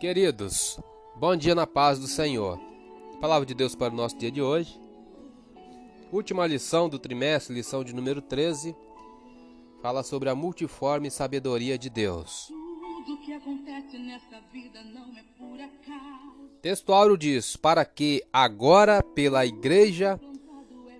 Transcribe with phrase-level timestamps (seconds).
[0.00, 0.78] Queridos,
[1.16, 2.56] bom dia na paz do Senhor.
[3.20, 4.80] Palavra de Deus para o nosso dia de hoje.
[6.12, 8.76] Última lição do trimestre, lição de número 13,
[9.82, 12.48] fala sobre a multiforme sabedoria de Deus.
[16.62, 20.20] Texto áureo diz: Para que agora, pela igreja,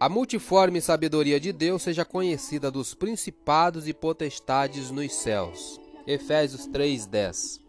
[0.00, 5.80] a multiforme sabedoria de Deus seja conhecida dos principados e potestades nos céus.
[6.04, 7.67] Efésios 3:10.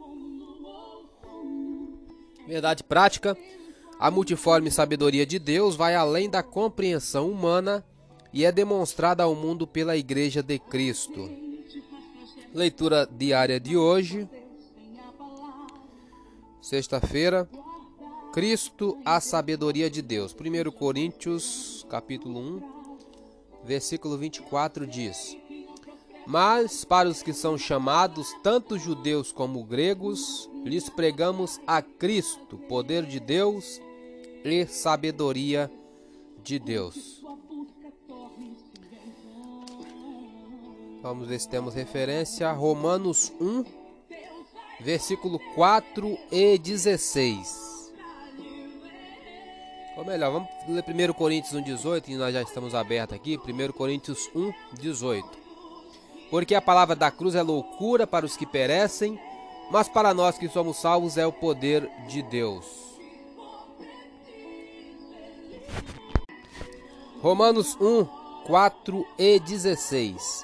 [2.50, 3.38] Verdade prática:
[4.00, 7.86] a multiforme sabedoria de Deus vai além da compreensão humana
[8.34, 11.30] e é demonstrada ao mundo pela Igreja de Cristo.
[12.52, 14.28] Leitura diária de hoje,
[16.60, 17.48] sexta-feira.
[18.34, 20.34] Cristo, a sabedoria de Deus.
[20.36, 22.62] 1 Coríntios, capítulo 1,
[23.64, 25.38] versículo 24 diz:
[26.30, 33.04] Mas para os que são chamados, tanto judeus como gregos, lhes pregamos a Cristo, poder
[33.08, 33.82] de Deus
[34.46, 35.72] e sabedoria
[36.44, 37.24] de Deus.
[41.02, 43.66] Vamos ver se temos referência Romanos 1,
[44.82, 47.92] versículo 4 e 16.
[49.98, 53.36] Ou melhor, vamos ler 1 Coríntios 1, 18, e nós já estamos abertos aqui.
[53.36, 55.39] 1 Coríntios 1, 18.
[56.30, 59.20] Porque a palavra da cruz é loucura para os que perecem,
[59.72, 62.66] mas para nós que somos salvos é o poder de Deus.
[67.22, 68.06] Romanos 1,
[68.46, 70.44] 4 e 16.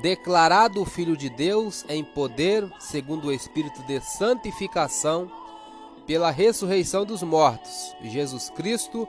[0.00, 5.30] Declarado Filho de Deus em poder, segundo o Espírito de santificação,
[6.06, 9.08] pela ressurreição dos mortos, Jesus Cristo,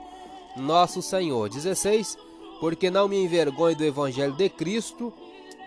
[0.56, 1.48] nosso Senhor.
[1.48, 2.18] 16.
[2.60, 5.12] Porque não me envergonho do evangelho de Cristo,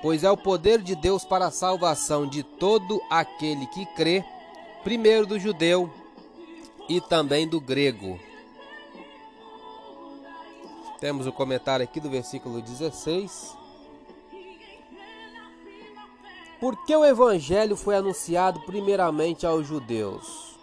[0.02, 4.24] pois é o poder de Deus para a salvação de todo aquele que crê,
[4.84, 5.90] primeiro do judeu
[6.90, 8.20] e também do grego.
[11.00, 13.58] Temos o comentário aqui do versículo 16.
[16.60, 20.56] Por que o evangelho foi anunciado primeiramente aos judeus?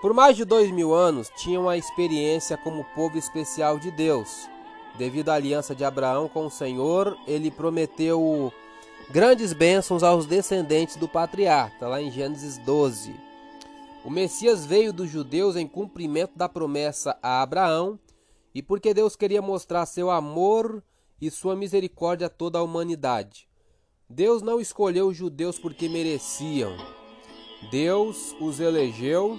[0.00, 4.48] Por mais de dois mil anos tinham a experiência como povo especial de Deus.
[4.96, 8.52] Devido à aliança de Abraão com o Senhor, ele prometeu
[9.10, 13.14] grandes bênçãos aos descendentes do patriarca, lá em Gênesis 12.
[14.04, 17.98] O Messias veio dos judeus em cumprimento da promessa a Abraão
[18.54, 20.82] e porque Deus queria mostrar seu amor
[21.20, 23.48] e sua misericórdia a toda a humanidade.
[24.08, 26.76] Deus não escolheu os judeus porque mereciam.
[27.70, 29.38] Deus os elegeu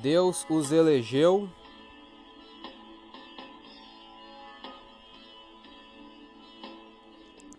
[0.00, 1.48] Deus os elegeu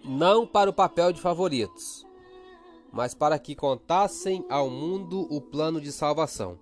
[0.03, 2.07] não para o papel de favoritos,
[2.91, 6.57] mas para que contassem ao mundo o plano de salvação.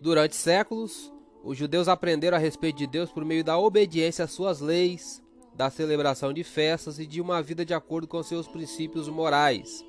[0.00, 1.12] Durante séculos,
[1.42, 5.22] os judeus aprenderam a respeito de Deus por meio da obediência às suas leis,
[5.54, 9.84] da celebração de festas e de uma vida de acordo com seus princípios morais.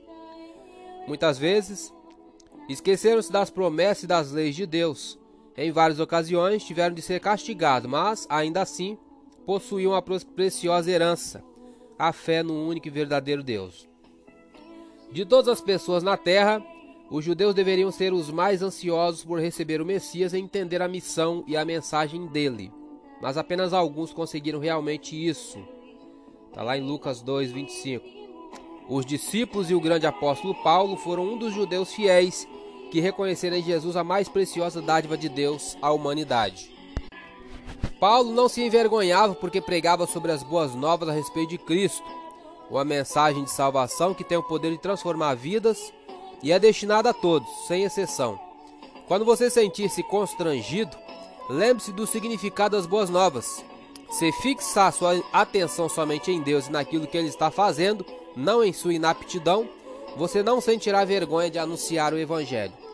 [1.07, 1.93] Muitas vezes,
[2.67, 5.19] Esqueceram-se das promessas e das leis de Deus.
[5.55, 8.97] Em várias ocasiões tiveram de ser castigados, mas, ainda assim,
[9.45, 11.43] possuíam a preciosa herança,
[11.97, 13.87] a fé no único e verdadeiro Deus.
[15.11, 16.61] De todas as pessoas na terra,
[17.09, 21.43] os judeus deveriam ser os mais ansiosos por receber o Messias e entender a missão
[21.47, 22.71] e a mensagem dele.
[23.21, 25.59] Mas apenas alguns conseguiram realmente isso.
[26.49, 28.05] Está lá em Lucas 2, 25.
[28.89, 32.47] Os discípulos e o grande apóstolo Paulo foram um dos judeus fiéis
[32.91, 36.71] que reconheceram em Jesus a mais preciosa dádiva de Deus à humanidade.
[37.99, 42.03] Paulo não se envergonhava porque pregava sobre as boas novas a respeito de Cristo,
[42.69, 45.93] uma mensagem de salvação que tem o poder de transformar vidas
[46.43, 48.39] e é destinada a todos, sem exceção.
[49.07, 50.95] Quando você sentir-se constrangido,
[51.49, 53.63] lembre-se do significado das boas novas.
[54.09, 58.05] Se fixar sua atenção somente em Deus e naquilo que Ele está fazendo,
[58.35, 59.67] não em sua inaptidão,
[60.15, 62.84] você não sentirá vergonha de anunciar o Evangelho.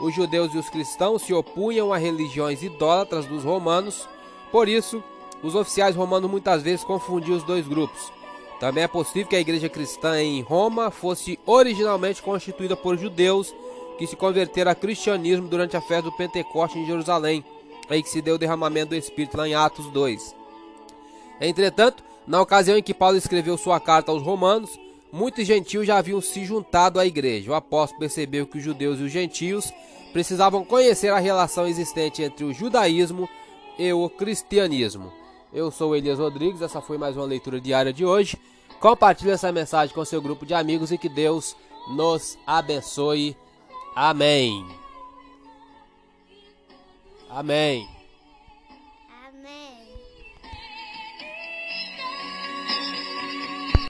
[0.00, 4.08] Os judeus e os cristãos se opunham a religiões idólatras dos romanos,
[4.50, 5.02] por isso,
[5.42, 8.12] os oficiais romanos muitas vezes confundiam os dois grupos.
[8.58, 13.54] Também é possível que a igreja cristã em Roma fosse originalmente constituída por judeus
[13.96, 17.44] que se converteram ao cristianismo durante a festa do Pentecoste em Jerusalém,
[17.90, 20.34] em que se deu o derramamento do Espírito lá em Atos 2.
[21.40, 24.78] Entretanto, na ocasião em que Paulo escreveu sua carta aos romanos,
[25.12, 27.50] Muitos gentios já haviam se juntado à igreja.
[27.50, 29.72] O apóstolo percebeu que os judeus e os gentios
[30.12, 33.28] precisavam conhecer a relação existente entre o judaísmo
[33.78, 35.12] e o cristianismo.
[35.52, 38.38] Eu sou Elias Rodrigues, essa foi mais uma leitura diária de hoje.
[38.78, 41.56] Compartilhe essa mensagem com seu grupo de amigos e que Deus
[41.88, 43.36] nos abençoe.
[43.94, 44.64] Amém.
[47.28, 47.99] Amém.